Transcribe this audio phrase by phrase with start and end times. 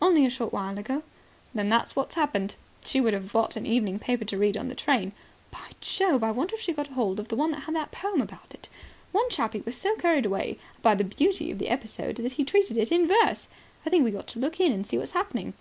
[0.00, 1.02] "Only a short while ago."
[1.52, 2.54] "Then that's what's happened.
[2.86, 5.12] She would have bought an evening paper to read in the train.
[5.50, 8.22] By Jove, I wonder if she got hold of the one that had the poem
[8.22, 8.70] about it.
[9.12, 12.78] One chappie was so carried away by the beauty of the episode that he treated
[12.78, 13.46] it in verse.
[13.84, 15.52] I think we ought to look in and see what's happening."